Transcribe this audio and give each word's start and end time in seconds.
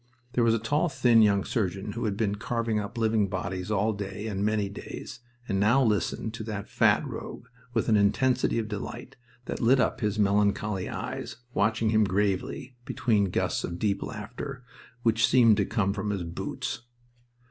There 0.33 0.43
was 0.43 0.55
a 0.55 0.57
tall, 0.57 0.89
thin 0.89 1.21
young 1.21 1.43
surgeon 1.43 1.91
who 1.91 2.05
had 2.05 2.17
been 2.17 2.33
carving 2.33 2.79
up 2.79 2.97
living 2.97 3.27
bodies 3.27 3.69
all 3.69 3.93
day 3.93 4.25
and 4.25 4.43
many 4.43 4.67
days, 4.67 5.19
and 5.47 5.59
now 5.59 5.83
listened 5.83 6.33
to 6.33 6.43
that 6.45 6.67
fat 6.67 7.07
rogue 7.07 7.45
with 7.75 7.87
an 7.87 7.95
intensity 7.95 8.57
of 8.57 8.67
delight 8.67 9.15
that 9.45 9.61
lit 9.61 9.79
up 9.79 10.01
his 10.01 10.17
melancholy 10.17 10.89
eyes, 10.89 11.35
watching 11.53 11.91
him 11.91 12.03
gravely 12.03 12.75
between 12.83 13.25
gusts 13.29 13.63
of 13.63 13.77
deep 13.77 14.01
laughter, 14.01 14.63
which 15.03 15.27
seemed 15.27 15.55
to 15.57 15.65
come 15.65 15.93
from 15.93 16.09
his 16.09 16.23
boots. 16.23 16.81